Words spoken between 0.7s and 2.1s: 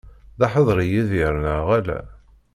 Yidir, neɣ ala?